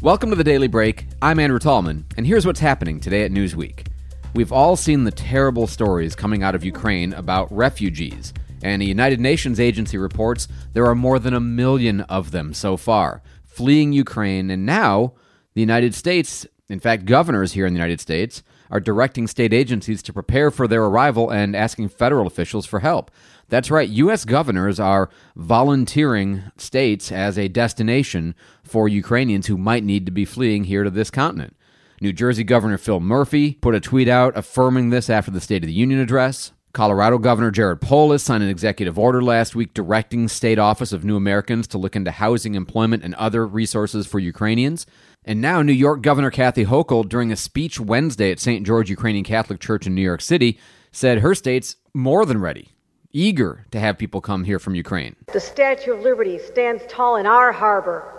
Welcome 0.00 0.30
to 0.30 0.36
the 0.36 0.44
Daily 0.44 0.68
Break. 0.68 1.06
I'm 1.20 1.40
Andrew 1.40 1.58
Tallman, 1.58 2.06
and 2.16 2.24
here's 2.24 2.46
what's 2.46 2.60
happening 2.60 3.00
today 3.00 3.24
at 3.24 3.32
Newsweek. 3.32 3.88
We've 4.32 4.52
all 4.52 4.76
seen 4.76 5.02
the 5.02 5.10
terrible 5.10 5.66
stories 5.66 6.14
coming 6.14 6.44
out 6.44 6.54
of 6.54 6.64
Ukraine 6.64 7.12
about 7.12 7.50
refugees, 7.50 8.32
and 8.62 8.80
a 8.80 8.84
United 8.84 9.18
Nations 9.18 9.58
agency 9.58 9.98
reports 9.98 10.46
there 10.72 10.86
are 10.86 10.94
more 10.94 11.18
than 11.18 11.34
a 11.34 11.40
million 11.40 12.02
of 12.02 12.30
them 12.30 12.54
so 12.54 12.76
far 12.76 13.22
fleeing 13.44 13.92
Ukraine, 13.92 14.52
and 14.52 14.64
now 14.64 15.14
the 15.54 15.60
United 15.60 15.96
States, 15.96 16.46
in 16.68 16.78
fact, 16.78 17.04
governors 17.04 17.54
here 17.54 17.66
in 17.66 17.72
the 17.72 17.78
United 17.78 18.00
States, 18.00 18.44
are 18.70 18.80
directing 18.80 19.26
state 19.26 19.52
agencies 19.52 20.02
to 20.02 20.12
prepare 20.12 20.50
for 20.50 20.66
their 20.66 20.84
arrival 20.84 21.30
and 21.30 21.54
asking 21.56 21.88
federal 21.88 22.26
officials 22.26 22.66
for 22.66 22.80
help. 22.80 23.10
That's 23.48 23.70
right, 23.70 23.88
U.S. 23.88 24.24
governors 24.24 24.78
are 24.78 25.10
volunteering 25.34 26.42
states 26.56 27.10
as 27.10 27.38
a 27.38 27.48
destination 27.48 28.34
for 28.62 28.88
Ukrainians 28.88 29.46
who 29.46 29.56
might 29.56 29.84
need 29.84 30.04
to 30.06 30.12
be 30.12 30.24
fleeing 30.24 30.64
here 30.64 30.84
to 30.84 30.90
this 30.90 31.10
continent. 31.10 31.56
New 32.00 32.12
Jersey 32.12 32.44
Governor 32.44 32.78
Phil 32.78 33.00
Murphy 33.00 33.54
put 33.54 33.74
a 33.74 33.80
tweet 33.80 34.08
out 34.08 34.36
affirming 34.36 34.90
this 34.90 35.10
after 35.10 35.30
the 35.30 35.40
State 35.40 35.64
of 35.64 35.66
the 35.66 35.72
Union 35.72 35.98
address. 35.98 36.52
Colorado 36.72 37.18
Governor 37.18 37.50
Jared 37.50 37.80
Polis 37.80 38.22
signed 38.22 38.42
an 38.42 38.50
executive 38.50 38.98
order 38.98 39.22
last 39.22 39.54
week 39.54 39.74
directing 39.74 40.28
State 40.28 40.58
Office 40.58 40.92
of 40.92 41.04
New 41.04 41.16
Americans 41.16 41.66
to 41.68 41.78
look 41.78 41.96
into 41.96 42.10
housing, 42.10 42.54
employment, 42.54 43.02
and 43.02 43.14
other 43.14 43.46
resources 43.46 44.06
for 44.06 44.18
Ukrainians. 44.18 44.86
And 45.24 45.40
now, 45.40 45.62
New 45.62 45.72
York 45.72 46.02
Governor 46.02 46.30
Kathy 46.30 46.66
Hochul, 46.66 47.08
during 47.08 47.32
a 47.32 47.36
speech 47.36 47.80
Wednesday 47.80 48.30
at 48.30 48.40
St. 48.40 48.66
George 48.66 48.90
Ukrainian 48.90 49.24
Catholic 49.24 49.60
Church 49.60 49.86
in 49.86 49.94
New 49.94 50.02
York 50.02 50.20
City, 50.20 50.58
said 50.92 51.18
her 51.18 51.34
state's 51.34 51.76
more 51.94 52.24
than 52.24 52.40
ready 52.40 52.74
eager 53.12 53.66
to 53.70 53.80
have 53.80 53.98
people 53.98 54.20
come 54.20 54.44
here 54.44 54.58
from 54.58 54.74
Ukraine. 54.74 55.16
The 55.32 55.40
Statue 55.40 55.92
of 55.94 56.00
Liberty 56.00 56.38
stands 56.38 56.82
tall 56.88 57.16
in 57.16 57.26
our 57.26 57.52
harbor. 57.52 58.14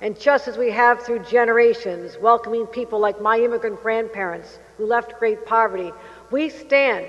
And 0.00 0.18
just 0.18 0.46
as 0.46 0.58
we 0.58 0.70
have 0.72 1.02
through 1.02 1.20
generations, 1.20 2.18
welcoming 2.20 2.66
people 2.66 2.98
like 2.98 3.20
my 3.20 3.38
immigrant 3.38 3.82
grandparents 3.82 4.58
who 4.76 4.84
left 4.86 5.18
great 5.18 5.46
poverty, 5.46 5.90
we 6.30 6.50
stand 6.50 7.06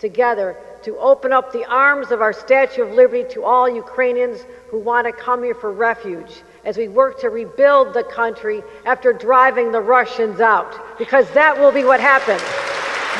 together 0.00 0.56
to 0.82 0.96
open 0.98 1.32
up 1.32 1.52
the 1.52 1.64
arms 1.66 2.10
of 2.10 2.20
our 2.20 2.32
Statue 2.32 2.82
of 2.82 2.92
Liberty 2.92 3.28
to 3.34 3.44
all 3.44 3.68
Ukrainians 3.68 4.40
who 4.68 4.78
want 4.78 5.06
to 5.06 5.12
come 5.12 5.42
here 5.42 5.54
for 5.54 5.70
refuge 5.70 6.42
as 6.64 6.76
we 6.76 6.88
work 6.88 7.20
to 7.20 7.28
rebuild 7.28 7.94
the 7.94 8.04
country 8.04 8.62
after 8.86 9.12
driving 9.12 9.72
the 9.72 9.80
Russians 9.80 10.40
out. 10.40 10.98
Because 10.98 11.30
that 11.32 11.58
will 11.58 11.72
be 11.72 11.84
what 11.84 12.00
happens. 12.00 12.42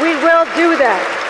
We 0.01 0.15
will 0.17 0.45
do 0.57 0.77
that. 0.79 1.27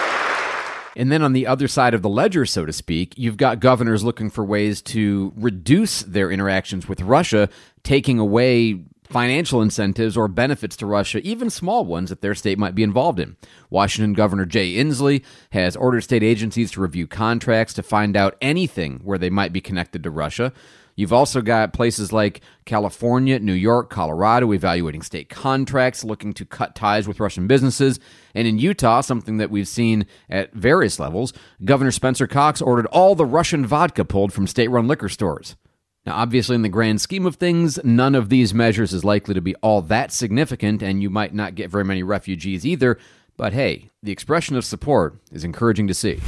And 0.97 1.11
then 1.11 1.23
on 1.23 1.33
the 1.33 1.47
other 1.47 1.69
side 1.69 1.95
of 1.95 2.03
the 2.03 2.09
ledger, 2.09 2.45
so 2.45 2.67
to 2.67 2.73
speak, 2.73 3.15
you've 3.17 3.37
got 3.37 3.61
governors 3.61 4.03
looking 4.03 4.29
for 4.29 4.45
ways 4.45 4.83
to 4.83 5.33
reduce 5.37 6.03
their 6.03 6.31
interactions 6.31 6.89
with 6.89 7.01
Russia, 7.01 7.49
taking 7.85 8.19
away 8.19 8.81
financial 9.11 9.61
incentives 9.61 10.17
or 10.17 10.29
benefits 10.29 10.77
to 10.77 10.87
Russia, 10.87 11.21
even 11.21 11.51
small 11.51 11.85
ones 11.85 12.11
that 12.11 12.21
their 12.21 12.35
state 12.35 12.59
might 12.59 12.75
be 12.75 12.83
involved 12.83 13.19
in. 13.19 13.37
Washington 13.69 14.13
Governor 14.13 14.47
Jay 14.47 14.75
Inslee 14.75 15.25
has 15.53 15.77
ordered 15.77 16.03
state 16.03 16.23
agencies 16.23 16.71
to 16.73 16.81
review 16.81 17.07
contracts 17.07 17.75
to 17.75 17.83
find 17.83 18.17
out 18.17 18.37
anything 18.41 19.01
where 19.03 19.19
they 19.19 19.31
might 19.31 19.53
be 19.53 19.61
connected 19.61 20.03
to 20.03 20.11
Russia. 20.11 20.53
You've 20.97 21.13
also 21.13 21.41
got 21.41 21.73
places 21.73 22.13
like 22.13 22.43
California, 22.67 23.39
New 23.39 23.55
York, 23.55 23.91
Colorado 23.91 24.53
evaluating 24.53 25.03
state 25.03 25.29
contracts, 25.29 26.05
looking 26.05 26.33
to 26.35 26.45
cut 26.45 26.75
ties 26.75 27.09
with 27.09 27.21
Russian 27.21 27.47
businesses. 27.47 27.99
And 28.35 28.47
in 28.47 28.59
Utah, 28.59 29.01
something 29.01 29.39
that 29.39 29.51
we've 29.51 29.69
seen 29.69 30.07
at 30.29 30.53
various 30.53 31.01
levels, 31.01 31.33
Governor 31.65 31.91
Spencer 31.91 32.27
Cox 32.27 32.61
ordered 32.61 32.87
all 32.87 33.15
the 33.15 33.25
Russian 33.25 33.65
vodka 33.65 34.05
pulled 34.05 34.33
from 34.33 34.47
state 34.47 34.69
run 34.69 34.89
liquor 34.89 35.09
stores. 35.09 35.57
Now, 36.07 36.17
obviously, 36.17 36.55
in 36.55 36.63
the 36.63 36.69
grand 36.69 37.01
scheme 37.01 37.27
of 37.27 37.37
things, 37.37 37.79
none 37.85 38.15
of 38.15 38.31
these 38.31 38.55
measures 38.55 38.95
is 38.95 39.05
likely 39.05 39.35
to 39.35 39.41
be 39.41 39.55
all 39.57 39.83
that 39.83 40.13
significant, 40.13 40.83
and 40.83 41.03
you 41.03 41.11
might 41.11 41.35
not 41.35 41.55
get 41.55 41.71
very 41.71 41.85
many 41.85 42.03
refugees 42.03 42.65
either. 42.65 42.99
But 43.37 43.53
hey, 43.53 43.91
the 44.03 44.13
expression 44.13 44.57
of 44.57 44.65
support 44.65 45.17
is 45.31 45.45
encouraging 45.45 45.87
to 45.89 45.95
see. 45.95 46.21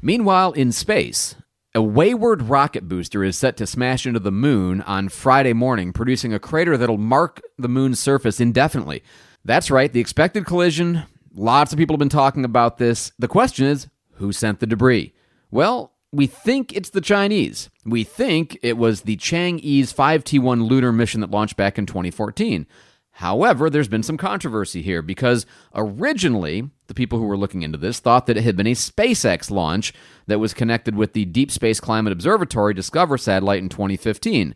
Meanwhile, 0.00 0.52
in 0.52 0.72
space, 0.72 1.34
a 1.74 1.82
wayward 1.82 2.42
rocket 2.42 2.88
booster 2.88 3.22
is 3.22 3.36
set 3.36 3.56
to 3.58 3.66
smash 3.66 4.06
into 4.06 4.20
the 4.20 4.32
moon 4.32 4.80
on 4.82 5.08
Friday 5.08 5.52
morning, 5.52 5.92
producing 5.92 6.32
a 6.32 6.38
crater 6.38 6.76
that'll 6.76 6.96
mark 6.96 7.42
the 7.58 7.68
moon's 7.68 8.00
surface 8.00 8.40
indefinitely. 8.40 9.02
That's 9.44 9.70
right, 9.70 9.92
the 9.92 10.00
expected 10.00 10.46
collision. 10.46 11.04
Lots 11.34 11.72
of 11.72 11.78
people 11.78 11.94
have 11.94 12.00
been 12.00 12.08
talking 12.08 12.44
about 12.44 12.78
this. 12.78 13.12
The 13.18 13.28
question 13.28 13.66
is 13.66 13.88
who 14.14 14.32
sent 14.32 14.60
the 14.60 14.66
debris? 14.66 15.12
Well, 15.50 15.92
we 16.12 16.26
think 16.26 16.72
it's 16.72 16.90
the 16.90 17.00
Chinese. 17.00 17.70
We 17.84 18.04
think 18.04 18.58
it 18.62 18.78
was 18.78 19.02
the 19.02 19.16
Chang'e's 19.16 19.92
5T1 19.92 20.68
lunar 20.68 20.92
mission 20.92 21.20
that 21.20 21.30
launched 21.30 21.56
back 21.56 21.78
in 21.78 21.86
2014. 21.86 22.66
However, 23.12 23.68
there's 23.68 23.88
been 23.88 24.04
some 24.04 24.16
controversy 24.16 24.80
here 24.80 25.02
because 25.02 25.44
originally 25.74 26.70
the 26.86 26.94
people 26.94 27.18
who 27.18 27.26
were 27.26 27.36
looking 27.36 27.62
into 27.62 27.76
this 27.76 27.98
thought 27.98 28.26
that 28.26 28.36
it 28.36 28.44
had 28.44 28.56
been 28.56 28.68
a 28.68 28.74
SpaceX 28.74 29.50
launch 29.50 29.92
that 30.28 30.38
was 30.38 30.54
connected 30.54 30.94
with 30.94 31.14
the 31.14 31.24
Deep 31.24 31.50
Space 31.50 31.80
Climate 31.80 32.12
Observatory 32.12 32.74
DSCOVR 32.74 33.18
satellite 33.18 33.58
in 33.58 33.68
2015. 33.68 34.54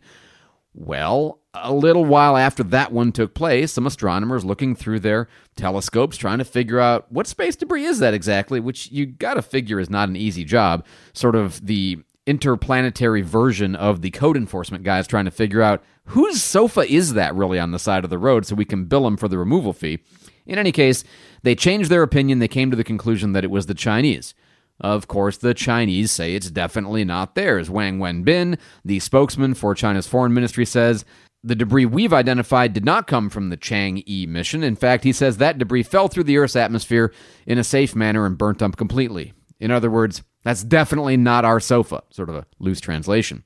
Well, 0.73 1.39
a 1.53 1.73
little 1.73 2.05
while 2.05 2.35
after 2.35 2.63
that 2.63 2.91
one 2.91 3.11
took 3.11 3.33
place, 3.33 3.73
some 3.73 3.85
astronomers 3.85 4.43
looking 4.43 4.75
through 4.75 4.99
their 4.99 5.27
telescopes 5.55 6.17
trying 6.17 6.39
to 6.39 6.45
figure 6.45 6.79
out 6.79 7.11
what 7.11 7.27
space 7.27 7.55
debris 7.55 7.85
is 7.85 7.99
that 7.99 8.13
exactly, 8.13 8.59
which 8.59 8.91
you 8.91 9.05
got 9.05 9.35
to 9.35 9.41
figure 9.41 9.79
is 9.79 9.89
not 9.89 10.09
an 10.09 10.15
easy 10.15 10.43
job. 10.43 10.85
Sort 11.13 11.35
of 11.35 11.65
the 11.65 11.99
interplanetary 12.25 13.21
version 13.21 13.75
of 13.75 14.01
the 14.01 14.11
code 14.11 14.37
enforcement 14.37 14.83
guys 14.83 15.05
trying 15.05 15.25
to 15.25 15.31
figure 15.31 15.61
out 15.61 15.83
whose 16.05 16.41
sofa 16.41 16.81
is 16.81 17.13
that 17.13 17.35
really 17.35 17.59
on 17.59 17.71
the 17.71 17.79
side 17.79 18.03
of 18.03 18.09
the 18.09 18.17
road 18.17 18.45
so 18.45 18.55
we 18.55 18.65
can 18.65 18.85
bill 18.85 19.03
them 19.03 19.17
for 19.17 19.27
the 19.27 19.37
removal 19.37 19.73
fee. 19.73 19.99
In 20.45 20.57
any 20.57 20.71
case, 20.71 21.03
they 21.43 21.55
changed 21.55 21.89
their 21.89 22.03
opinion. 22.03 22.39
They 22.39 22.47
came 22.47 22.71
to 22.71 22.77
the 22.77 22.83
conclusion 22.83 23.33
that 23.33 23.43
it 23.43 23.51
was 23.51 23.65
the 23.65 23.73
Chinese. 23.73 24.33
Of 24.79 25.07
course, 25.07 25.37
the 25.37 25.53
Chinese 25.53 26.11
say 26.11 26.35
it's 26.35 26.49
definitely 26.49 27.05
not 27.05 27.35
theirs. 27.35 27.69
Wang 27.69 27.99
Wenbin, 27.99 28.57
the 28.83 28.99
spokesman 28.99 29.53
for 29.53 29.75
China's 29.75 30.07
foreign 30.07 30.33
ministry, 30.33 30.65
says 30.65 31.05
the 31.43 31.55
debris 31.55 31.85
we've 31.85 32.13
identified 32.13 32.73
did 32.73 32.85
not 32.85 33.07
come 33.07 33.29
from 33.29 33.49
the 33.49 33.57
Chang'e 33.57 34.27
mission. 34.27 34.63
In 34.63 34.75
fact, 34.75 35.03
he 35.03 35.11
says 35.11 35.37
that 35.37 35.57
debris 35.57 35.83
fell 35.83 36.07
through 36.07 36.23
the 36.23 36.37
Earth's 36.37 36.55
atmosphere 36.55 37.13
in 37.45 37.57
a 37.57 37.63
safe 37.63 37.95
manner 37.95 38.25
and 38.25 38.37
burnt 38.37 38.61
up 38.61 38.77
completely. 38.77 39.33
In 39.59 39.69
other 39.69 39.91
words, 39.91 40.23
that's 40.43 40.63
definitely 40.63 41.17
not 41.17 41.45
our 41.45 41.59
sofa, 41.59 42.03
sort 42.09 42.29
of 42.29 42.35
a 42.35 42.45
loose 42.59 42.79
translation. 42.79 43.43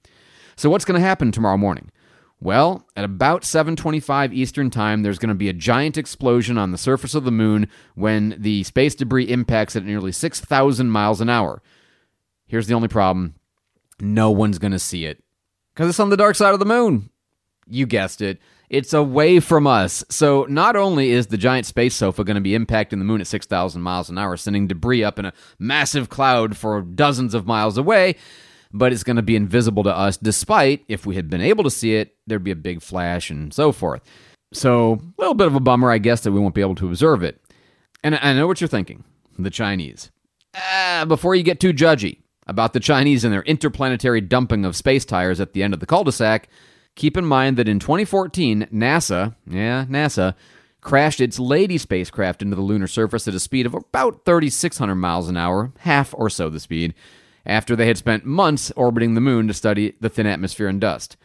So 0.55 0.69
what's 0.69 0.85
going 0.85 0.99
to 0.99 1.05
happen 1.05 1.31
tomorrow 1.31 1.57
morning? 1.57 1.91
Well, 2.39 2.87
at 2.95 3.03
about 3.03 3.41
7:25 3.41 4.31
Eastern 4.31 4.69
Time, 4.69 5.01
there's 5.01 5.17
going 5.17 5.29
to 5.29 5.35
be 5.35 5.49
a 5.49 5.53
giant 5.53 5.97
explosion 5.97 6.57
on 6.57 6.71
the 6.71 6.77
surface 6.77 7.15
of 7.15 7.23
the 7.23 7.31
moon 7.31 7.67
when 7.95 8.35
the 8.37 8.63
space 8.63 8.93
debris 8.93 9.25
impacts 9.25 9.75
at 9.75 9.85
nearly 9.85 10.11
6,000 10.11 10.89
miles 10.89 11.19
an 11.19 11.29
hour. 11.29 11.63
Here's 12.45 12.67
the 12.67 12.75
only 12.75 12.87
problem. 12.87 13.35
No 13.99 14.29
one's 14.29 14.59
going 14.59 14.71
to 14.71 14.79
see 14.79 15.05
it 15.05 15.23
cuz 15.75 15.89
it's 15.89 15.99
on 15.99 16.09
the 16.09 16.17
dark 16.17 16.35
side 16.35 16.53
of 16.53 16.59
the 16.59 16.65
moon. 16.65 17.09
You 17.69 17.85
guessed 17.85 18.21
it. 18.21 18.39
It's 18.69 18.93
away 18.93 19.39
from 19.39 19.65
us. 19.65 20.03
So 20.09 20.45
not 20.49 20.75
only 20.75 21.11
is 21.11 21.27
the 21.27 21.37
giant 21.37 21.65
space 21.65 21.95
sofa 21.95 22.23
going 22.23 22.35
to 22.35 22.41
be 22.41 22.57
impacting 22.57 22.91
the 22.91 23.05
moon 23.05 23.21
at 23.21 23.27
6,000 23.27 23.81
miles 23.81 24.09
an 24.09 24.17
hour, 24.17 24.35
sending 24.35 24.67
debris 24.67 25.03
up 25.03 25.19
in 25.19 25.25
a 25.25 25.33
massive 25.57 26.09
cloud 26.09 26.57
for 26.57 26.81
dozens 26.81 27.33
of 27.33 27.47
miles 27.47 27.77
away, 27.77 28.15
but 28.73 28.91
it's 28.91 29.03
going 29.03 29.15
to 29.15 29.21
be 29.21 29.35
invisible 29.35 29.83
to 29.83 29.95
us, 29.95 30.17
despite 30.17 30.83
if 30.87 31.05
we 31.05 31.15
had 31.15 31.29
been 31.29 31.41
able 31.41 31.63
to 31.63 31.71
see 31.71 31.95
it, 31.95 32.15
there'd 32.27 32.43
be 32.43 32.51
a 32.51 32.55
big 32.55 32.81
flash 32.81 33.29
and 33.29 33.53
so 33.53 33.71
forth. 33.71 34.01
So 34.53 34.93
a 34.93 35.21
little 35.21 35.33
bit 35.33 35.47
of 35.47 35.55
a 35.55 35.61
bummer, 35.61 35.91
I 35.91 35.97
guess, 35.97 36.21
that 36.21 36.31
we 36.31 36.39
won't 36.39 36.55
be 36.55 36.61
able 36.61 36.75
to 36.75 36.87
observe 36.87 37.23
it. 37.23 37.41
And 38.03 38.15
I 38.15 38.33
know 38.33 38.47
what 38.47 38.61
you're 38.61 38.67
thinking 38.67 39.03
the 39.39 39.49
Chinese. 39.49 40.11
Ah, 40.55 41.05
before 41.07 41.35
you 41.35 41.43
get 41.43 41.59
too 41.59 41.73
judgy 41.73 42.19
about 42.47 42.73
the 42.73 42.79
Chinese 42.79 43.23
and 43.23 43.33
their 43.33 43.43
interplanetary 43.43 44.21
dumping 44.21 44.65
of 44.65 44.75
space 44.75 45.05
tires 45.05 45.39
at 45.39 45.53
the 45.53 45.61
end 45.61 45.73
of 45.73 45.79
the 45.79 45.85
cul 45.85 46.03
de 46.03 46.11
sac, 46.11 46.49
Keep 46.97 47.15
in 47.15 47.25
mind 47.25 47.57
that 47.57 47.69
in 47.69 47.77
2014, 47.77 48.69
NASA, 48.73 49.35
yeah, 49.47 49.85
NASA, 49.85 50.33
crashed 50.81 51.21
its 51.21 51.37
LADEE 51.37 51.77
spacecraft 51.77 52.41
into 52.41 52.55
the 52.55 52.63
lunar 52.63 52.87
surface 52.87 53.27
at 53.27 53.35
a 53.35 53.39
speed 53.39 53.67
of 53.67 53.75
about 53.75 54.25
3,600 54.25 54.95
miles 54.95 55.29
an 55.29 55.37
hour, 55.37 55.71
half 55.81 56.11
or 56.17 56.27
so 56.27 56.49
the 56.49 56.59
speed, 56.59 56.95
after 57.45 57.75
they 57.75 57.85
had 57.85 57.99
spent 57.99 58.25
months 58.25 58.71
orbiting 58.75 59.13
the 59.13 59.21
moon 59.21 59.47
to 59.47 59.53
study 59.53 59.93
the 60.01 60.09
thin 60.09 60.25
atmosphere 60.25 60.67
and 60.67 60.81
dust. 60.81 61.17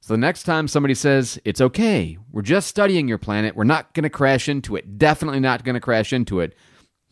So 0.00 0.14
the 0.14 0.18
next 0.18 0.42
time 0.42 0.66
somebody 0.66 0.94
says, 0.94 1.38
it's 1.44 1.60
okay, 1.60 2.18
we're 2.32 2.42
just 2.42 2.66
studying 2.66 3.06
your 3.06 3.18
planet, 3.18 3.54
we're 3.54 3.62
not 3.62 3.94
going 3.94 4.02
to 4.02 4.10
crash 4.10 4.48
into 4.48 4.74
it, 4.74 4.98
definitely 4.98 5.38
not 5.38 5.62
going 5.62 5.74
to 5.74 5.80
crash 5.80 6.12
into 6.12 6.40
it, 6.40 6.56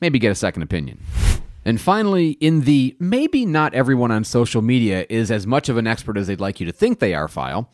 maybe 0.01 0.19
get 0.19 0.33
a 0.33 0.35
second 0.35 0.63
opinion. 0.63 0.99
And 1.65 1.81
finally, 1.81 2.31
in 2.41 2.63
the 2.63 2.97
maybe 2.99 3.47
not 3.47 3.75
everyone 3.75 4.11
on 4.11 4.25
social 4.25 4.61
media 4.61 5.07
is 5.09 5.31
as 5.31 5.47
much 5.47 5.69
of 5.69 5.77
an 5.77 5.87
expert 5.87 6.19
as 6.19 6.27
they'd 6.27 6.41
like 6.41 6.59
you 6.59 6.67
to 6.67 6.73
think 6.73 6.99
they 6.99 7.15
are 7.15 7.29
file, 7.29 7.71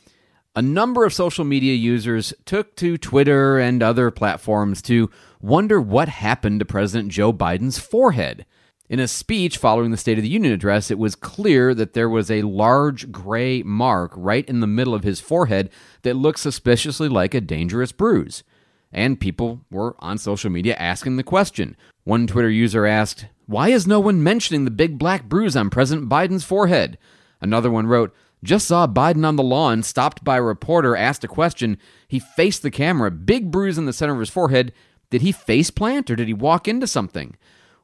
a 0.56 0.62
number 0.62 1.04
of 1.04 1.12
social 1.12 1.44
media 1.44 1.74
users 1.74 2.32
took 2.44 2.76
to 2.76 2.96
Twitter 2.96 3.58
and 3.58 3.82
other 3.82 4.10
platforms 4.10 4.80
to 4.82 5.10
wonder 5.40 5.80
what 5.80 6.08
happened 6.08 6.60
to 6.60 6.64
President 6.64 7.10
Joe 7.10 7.32
Biden's 7.32 7.78
forehead. 7.78 8.46
In 8.88 9.00
a 9.00 9.08
speech 9.08 9.56
following 9.56 9.90
the 9.90 9.96
State 9.96 10.18
of 10.18 10.22
the 10.22 10.28
Union 10.28 10.52
address, 10.52 10.90
it 10.90 10.98
was 10.98 11.16
clear 11.16 11.74
that 11.74 11.94
there 11.94 12.08
was 12.08 12.30
a 12.30 12.42
large 12.42 13.10
gray 13.10 13.62
mark 13.62 14.12
right 14.14 14.48
in 14.48 14.60
the 14.60 14.66
middle 14.66 14.94
of 14.94 15.02
his 15.02 15.20
forehead 15.20 15.70
that 16.02 16.14
looked 16.14 16.38
suspiciously 16.38 17.08
like 17.08 17.34
a 17.34 17.40
dangerous 17.40 17.90
bruise. 17.90 18.44
And 18.92 19.18
people 19.18 19.62
were 19.70 19.96
on 19.98 20.18
social 20.18 20.50
media 20.50 20.76
asking 20.76 21.16
the 21.16 21.24
question. 21.24 21.76
One 22.04 22.28
Twitter 22.28 22.50
user 22.50 22.86
asked, 22.86 23.26
Why 23.46 23.70
is 23.70 23.88
no 23.88 23.98
one 23.98 24.22
mentioning 24.22 24.64
the 24.64 24.70
big 24.70 24.98
black 24.98 25.24
bruise 25.24 25.56
on 25.56 25.70
President 25.70 26.08
Biden's 26.08 26.44
forehead? 26.44 26.96
Another 27.40 27.70
one 27.70 27.88
wrote, 27.88 28.14
Just 28.44 28.68
saw 28.68 28.86
Biden 28.86 29.26
on 29.26 29.36
the 29.36 29.42
lawn, 29.42 29.82
stopped 29.82 30.22
by 30.22 30.36
a 30.36 30.42
reporter, 30.42 30.94
asked 30.94 31.24
a 31.24 31.28
question. 31.28 31.78
He 32.06 32.18
faced 32.18 32.62
the 32.62 32.70
camera, 32.70 33.10
big 33.10 33.50
bruise 33.50 33.78
in 33.78 33.86
the 33.86 33.92
center 33.92 34.12
of 34.12 34.20
his 34.20 34.28
forehead. 34.28 34.72
Did 35.08 35.22
he 35.22 35.32
face 35.32 35.70
plant 35.70 36.10
or 36.10 36.16
did 36.16 36.28
he 36.28 36.34
walk 36.34 36.68
into 36.68 36.86
something? 36.86 37.36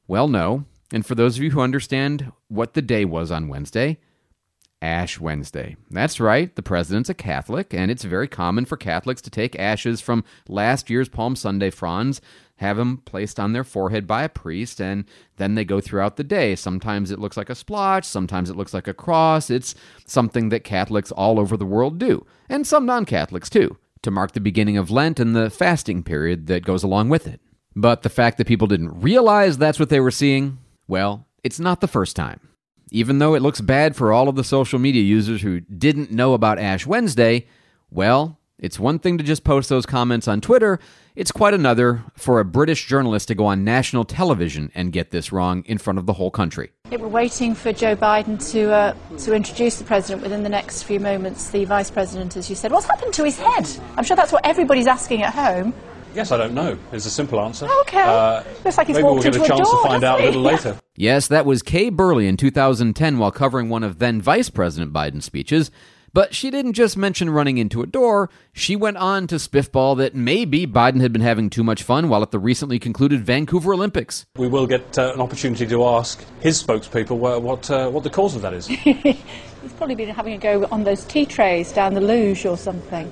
Well, 0.07 0.29
no. 0.29 0.67
And 0.93 1.07
for 1.07 1.15
those 1.15 1.39
of 1.39 1.43
you 1.43 1.53
who 1.53 1.61
understand 1.61 2.31
what 2.49 2.75
the 2.75 2.83
day 2.83 3.07
was 3.07 3.31
on 3.31 3.49
Wednesday, 3.49 3.99
Ash 4.82 5.21
Wednesday. 5.21 5.77
That's 5.91 6.21
right, 6.21 6.55
the 6.56 6.62
president's 6.62 7.11
a 7.11 7.15
Catholic, 7.15 7.75
and 7.75 7.91
it's 7.91 8.05
very 8.05 8.29
common 8.29 8.65
for 8.65 8.77
Catholics 8.77 9.21
to 9.23 9.31
take 9.31 9.59
ashes 9.59 10.00
from 10.00 10.25
last 10.49 10.88
year's 10.88 11.09
Palm 11.09 11.37
Sunday 11.37 11.71
fronds, 11.71 12.21
have 12.56 12.77
them 12.77 12.99
placed 12.99 13.41
on 13.41 13.53
their 13.53 13.65
forehead 13.65 14.06
by 14.06 14.23
a 14.23 14.29
priest, 14.29 14.81
and 14.81 15.05
then 15.37 15.55
they 15.55 15.65
go 15.65 15.81
throughout 15.81 16.17
the 16.17 16.25
day. 16.25 16.55
Sometimes 16.55 17.11
it 17.11 17.19
looks 17.19 17.37
like 17.37 17.50
a 17.50 17.55
splotch, 17.55 18.05
sometimes 18.05 18.50
it 18.50 18.56
looks 18.56 18.75
like 18.75 18.88
a 18.88 18.94
cross. 18.94 19.50
It's 19.50 19.75
something 20.06 20.50
that 20.50 20.65
Catholics 20.65 21.11
all 21.11 21.38
over 21.38 21.56
the 21.56 21.67
world 21.67 21.99
do, 21.99 22.26
and 22.49 22.67
some 22.67 22.87
non 22.87 23.05
Catholics 23.05 23.50
too, 23.50 23.76
to 24.03 24.11
mark 24.11 24.33
the 24.33 24.41
beginning 24.41 24.76
of 24.76 24.91
Lent 24.91 25.21
and 25.21 25.35
the 25.35 25.50
fasting 25.50 26.03
period 26.03 26.47
that 26.47 26.65
goes 26.65 26.83
along 26.83 27.09
with 27.09 27.26
it. 27.26 27.41
But 27.76 28.03
the 28.03 28.09
fact 28.09 28.38
that 28.38 28.47
people 28.47 28.67
didn't 28.67 29.00
realize 29.00 29.56
that's 29.56 29.79
what 29.79 29.91
they 29.91 30.00
were 30.00 30.11
seeing, 30.11 30.59
well, 30.88 31.26
it's 31.43 31.61
not 31.61 31.81
the 31.81 31.88
first 31.88 32.17
time. 32.17 32.50
Even 32.91 33.19
though 33.19 33.35
it 33.35 33.43
looks 33.43 33.61
bad 33.61 33.95
for 33.95 34.13
all 34.13 34.29
of 34.29 34.37
the 34.37 34.45
social 34.45 34.79
media 34.79 35.03
users 35.03 35.43
who 35.43 35.61
didn't 35.61 36.11
know 36.11 36.35
about 36.35 36.59
Ash 36.59 36.87
Wednesday, 36.87 37.47
well, 37.91 38.39
it's 38.59 38.79
one 38.79 38.99
thing 38.99 39.17
to 39.17 39.25
just 39.25 39.45
post 39.45 39.69
those 39.69 39.87
comments 39.87 40.27
on 40.29 40.41
Twitter. 40.41 40.81
It's 41.15 41.33
quite 41.33 41.55
another 41.55 42.03
for 42.17 42.41
a 42.41 42.45
British 42.45 42.87
journalist 42.87 43.29
to 43.29 43.35
go 43.35 43.47
on 43.47 43.65
national 43.65 44.05
television 44.05 44.71
and 44.75 44.93
get 44.93 45.13
this 45.13 45.33
wrong 45.33 45.63
in 45.67 45.79
front 45.79 45.99
of 45.99 46.07
the 46.07 46.13
whole 46.15 46.31
country. 46.31 46.71
We're 46.91 47.09
waiting 47.09 47.55
for 47.55 47.73
Joe 47.73 47.97
Biden 47.97 48.39
to 48.53 48.73
uh, 48.73 48.95
to 49.19 49.35
introduce 49.35 49.79
the 49.79 49.85
president 49.85 50.23
within 50.23 50.43
the 50.43 50.49
next 50.49 50.83
few 50.83 51.01
moments. 51.01 51.51
The 51.51 51.65
vice 51.65 51.91
president, 51.91 52.37
as 52.37 52.51
you 52.51 52.57
said, 52.57 52.73
what's 52.73 52.87
happened 52.87 53.15
to 53.15 53.25
his 53.25 53.39
head? 53.39 53.69
I'm 53.97 54.05
sure 54.05 54.17
that's 54.17 54.33
what 54.33 54.45
everybody's 54.45 54.87
asking 54.87 55.23
at 55.23 55.33
home. 55.33 55.73
Yes, 56.15 56.33
I 56.33 56.37
don't 56.37 56.55
know. 56.55 56.79
Is 56.93 57.07
a 57.07 57.11
simple 57.11 57.41
answer. 57.41 57.69
Okay. 57.83 58.01
Uh, 58.01 58.43
Looks 58.65 58.79
like 58.79 58.87
he's 58.87 58.97
maybe 58.97 59.05
we'll 59.05 59.17
get 59.23 59.35
into 59.35 59.43
a 59.45 59.49
chance 59.49 59.69
door, 59.69 59.83
to 59.83 59.89
find 59.89 60.05
out 60.05 60.21
a 60.21 60.25
little 60.25 60.43
later. 60.43 60.79
Yes, 60.97 61.29
that 61.29 61.47
was 61.47 61.62
Kay 61.62 61.89
Burley 61.89 62.27
in 62.29 62.37
2010 62.37 63.17
while 63.17 63.31
covering 63.31 63.71
one 63.71 63.83
of 63.83 64.01
then 64.01 64.21
Vice 64.21 64.51
President 64.51 64.93
Biden's 64.93 65.25
speeches. 65.25 65.71
But 66.12 66.35
she 66.35 66.51
didn't 66.51 66.73
just 66.73 66.97
mention 66.97 67.31
running 67.31 67.57
into 67.57 67.81
a 67.83 67.87
door, 67.87 68.29
she 68.53 68.75
went 68.77 68.97
on 68.99 69.27
to 69.29 69.37
spiffball 69.37 69.97
that 69.99 70.15
maybe 70.15 70.67
Biden 70.67 71.01
had 71.01 71.11
been 71.12 71.23
having 71.23 71.49
too 71.49 71.62
much 71.65 71.85
fun 71.85 72.09
while 72.11 72.23
at 72.23 72.33
the 72.33 72.39
recently 72.39 72.79
concluded 72.79 73.25
Vancouver 73.25 73.73
Olympics. 73.73 74.27
We 74.37 74.49
will 74.49 74.67
get 74.67 74.99
uh, 74.99 75.12
an 75.15 75.21
opportunity 75.23 75.67
to 75.69 75.85
ask 75.87 76.23
his 76.41 76.62
spokespeople 76.62 77.17
what 77.17 77.43
what, 77.43 77.71
uh, 77.71 77.89
what 77.89 78.03
the 78.03 78.11
cause 78.11 78.35
of 78.37 78.43
that 78.43 78.53
is. 78.53 78.67
he's 78.67 79.73
probably 79.77 79.95
been 79.95 80.09
having 80.09 80.35
a 80.35 80.39
go 80.39 80.67
on 80.71 80.85
those 80.85 81.05
tea 81.05 81.25
trays 81.25 81.73
down 81.73 81.95
the 81.95 82.01
luge 82.01 82.45
or 82.45 82.59
something. 82.59 83.11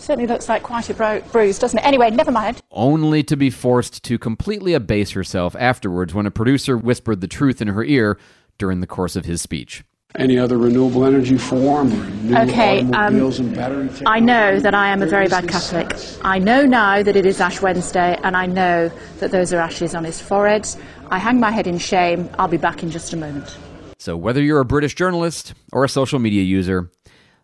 Certainly 0.00 0.28
looks 0.28 0.48
like 0.48 0.62
quite 0.62 0.88
a 0.88 0.94
bro- 0.94 1.20
bruise, 1.30 1.58
doesn't 1.58 1.78
it? 1.78 1.84
Anyway, 1.84 2.10
never 2.10 2.32
mind. 2.32 2.60
Only 2.70 3.22
to 3.24 3.36
be 3.36 3.50
forced 3.50 4.02
to 4.04 4.18
completely 4.18 4.72
abase 4.72 5.10
herself 5.10 5.54
afterwards 5.58 6.14
when 6.14 6.24
a 6.24 6.30
producer 6.30 6.76
whispered 6.78 7.20
the 7.20 7.28
truth 7.28 7.60
in 7.60 7.68
her 7.68 7.84
ear 7.84 8.18
during 8.56 8.80
the 8.80 8.86
course 8.86 9.14
of 9.14 9.26
his 9.26 9.42
speech. 9.42 9.84
Any 10.16 10.38
other 10.38 10.58
renewable 10.58 11.04
energy 11.04 11.38
form 11.38 11.92
or 11.92 12.06
new 12.24 12.36
Okay, 12.36 12.80
um, 12.80 13.16
and 13.16 13.54
battery? 13.54 13.88
I 14.06 14.18
know 14.18 14.58
that 14.58 14.74
I 14.74 14.88
am 14.88 15.02
a 15.02 15.06
very 15.06 15.28
bad 15.28 15.48
Catholic. 15.48 15.94
I 16.24 16.38
know 16.38 16.66
now 16.66 17.02
that 17.02 17.14
it 17.14 17.24
is 17.24 17.40
Ash 17.40 17.60
Wednesday, 17.60 18.18
and 18.24 18.36
I 18.36 18.46
know 18.46 18.90
that 19.18 19.30
those 19.30 19.52
are 19.52 19.60
ashes 19.60 19.94
on 19.94 20.02
his 20.02 20.20
forehead. 20.20 20.66
I 21.10 21.18
hang 21.18 21.38
my 21.38 21.52
head 21.52 21.68
in 21.68 21.78
shame. 21.78 22.28
I'll 22.38 22.48
be 22.48 22.56
back 22.56 22.82
in 22.82 22.90
just 22.90 23.12
a 23.12 23.16
moment. 23.16 23.56
So, 23.98 24.16
whether 24.16 24.42
you're 24.42 24.60
a 24.60 24.64
British 24.64 24.94
journalist 24.96 25.54
or 25.72 25.84
a 25.84 25.88
social 25.88 26.18
media 26.18 26.42
user, 26.42 26.90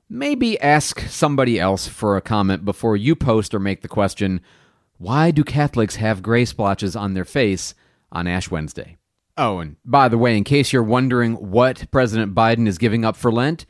maybe 0.09 0.59
ask 0.61 1.01
somebody 1.01 1.59
else 1.59 1.87
for 1.89 2.17
a 2.17 2.21
comment 2.21 2.65
before 2.65 2.97
you 2.97 3.15
post 3.17 3.55
or 3.55 3.59
make 3.59 3.83
the 3.83 3.89
question 3.89 4.41
why 4.99 5.31
do 5.31 5.45
Catholics 5.45 5.97
have 5.97 6.23
gray 6.23 6.47
splotches 6.47 6.97
on 6.97 7.13
their 7.13 7.27
face 7.27 7.75
on 8.11 8.27
Ash 8.27 8.51
Wednesday? 8.51 8.97
Oh, 9.37 9.59
and 9.59 9.77
by 9.85 10.09
the 10.09 10.17
way, 10.17 10.39
in 10.39 10.45
case 10.45 10.73
you're 10.73 10.83
wondering 10.83 11.35
what 11.35 11.91
President 11.91 12.35
Biden 12.35 12.67
is 12.67 12.79
giving 12.79 13.05
up 13.05 13.15
for 13.15 13.31
Lent, 13.31 13.67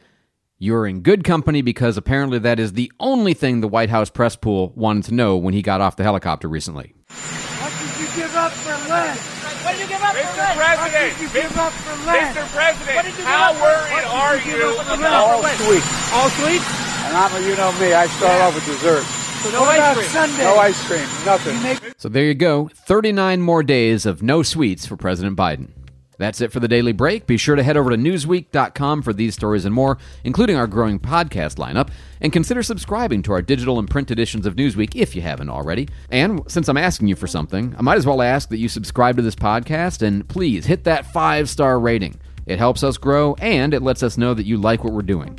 you're 0.59 0.87
in 0.87 1.01
good 1.01 1.25
company 1.25 1.63
because 1.63 1.97
apparently 1.97 2.39
that 2.39 2.61
is 2.61 2.75
the 2.75 2.93
only 3.01 3.35
thing 3.35 3.61
the 3.61 3.67
White 3.67 3.91
House 3.91 4.09
press 4.09 4.37
pool 4.37 4.73
wanted 4.77 5.03
to 5.07 5.15
know 5.15 5.37
when 5.37 5.53
he 5.53 5.63
got 5.63 5.81
off 5.81 5.97
the 5.97 6.05
helicopter 6.05 6.49
recently. 6.49 6.95
What 7.09 7.73
did 7.81 7.99
you 8.01 8.23
give 8.23 8.37
up 8.37 8.53
for 8.53 8.89
Lent? 8.89 9.19
What 9.19 9.73
did 9.73 9.81
you 9.81 9.89
give 9.89 10.03
up 10.03 10.15
Mr. 10.15 10.31
for 10.31 10.39
Lent? 10.39 10.57
President, 10.57 10.95
what 10.95 11.19
did 11.19 11.21
you 11.21 11.29
give 11.43 11.59
up 11.59 11.73
for 11.73 12.07
Lent? 12.07 12.37
Mr. 12.37 12.47
President, 12.55 12.97
What 12.97 13.03
did 13.05 13.11
you 13.11 13.17
give 13.19 13.27
how 13.27 13.51
up 13.51 13.57
for- 13.57 13.63
worried 13.65 14.07
are 14.07 14.37
you 14.37 14.45
give 14.45 14.57
you 14.59 14.69
up 14.69 14.75
for 14.77 14.91
Lent? 14.91 15.01
about 15.01 15.13
All 15.27 15.43
sweets. 15.43 15.96
All 16.13 16.31
sweets? 16.31 16.65
And 17.07 17.17
I'm, 17.17 17.43
you 17.45 17.57
know 17.57 17.73
me, 17.79 17.93
I 17.93 18.07
start 18.07 18.41
off 18.41 18.55
with 18.55 18.65
dessert. 18.65 19.03
So 19.05 19.51
no 19.51 19.63
ice 19.65 19.95
cream. 19.95 20.09
Sunday. 20.09 20.45
No 20.45 20.57
ice 20.57 20.87
cream, 20.87 21.07
nothing. 21.25 21.63
Make 21.63 21.95
So 21.99 22.09
there 22.09 22.25
you 22.25 22.35
go 22.35 22.69
39 22.75 23.41
more 23.43 23.63
days 23.63 24.07
of 24.07 24.23
no 24.23 24.43
sweets 24.43 24.87
for 24.87 24.97
President 24.97 25.37
Biden. 25.37 25.71
That's 26.19 26.41
it 26.41 26.51
for 26.51 26.61
the 26.61 26.69
daily 26.69 26.93
break. 26.93 27.27
Be 27.27 27.37
sure 27.37 27.57
to 27.57 27.63
head 27.63 27.77
over 27.77 27.91
to 27.91 27.97
Newsweek.com 27.97 29.03
for 29.03 29.13
these 29.13 29.35
stories 29.35 29.67
and 29.67 29.75
more, 29.75 29.99
including 30.25 30.57
our 30.57 30.67
growing 30.67 30.99
podcast 30.99 31.57
lineup, 31.57 31.91
and 32.23 32.33
consider 32.33 32.63
subscribing 32.63 33.23
to 33.25 33.33
our 33.33 33.43
digital 33.43 33.79
and 33.79 33.89
print 33.91 34.11
editions 34.11 34.47
of 34.47 34.57
Newsweek 34.57 34.97
if 34.97 35.15
you 35.15 35.21
haven't 35.21 35.51
already. 35.51 35.89
And 36.11 36.41
since 36.51 36.69
I'm 36.69 36.79
asking 36.79 37.09
you 37.09 37.17
for 37.17 37.27
something, 37.27 37.75
I 37.79 37.83
might 37.83 37.99
as 37.99 38.07
well 38.07 38.23
ask 38.23 38.49
that 38.49 38.59
you 38.59 38.69
subscribe 38.69 39.17
to 39.17 39.23
this 39.23 39.35
podcast 39.35 40.01
and 40.01 40.27
please 40.27 40.65
hit 40.65 40.85
that 40.85 41.13
five 41.13 41.51
star 41.51 41.79
rating. 41.79 42.19
It 42.47 42.59
helps 42.59 42.83
us 42.83 42.97
grow 42.97 43.35
and 43.35 43.75
it 43.75 43.83
lets 43.83 44.03
us 44.03 44.17
know 44.17 44.33
that 44.33 44.47
you 44.47 44.57
like 44.57 44.85
what 44.85 44.95
we're 44.95 45.03
doing. 45.03 45.39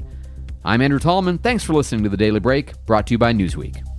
I'm 0.68 0.82
Andrew 0.82 1.00
Tallman. 1.00 1.38
Thanks 1.38 1.64
for 1.64 1.72
listening 1.74 2.04
to 2.04 2.10
the 2.10 2.18
Daily 2.18 2.42
Break, 2.42 2.74
brought 2.86 3.08
to 3.08 3.14
you 3.14 3.18
by 3.18 3.32
Newsweek. 3.32 3.97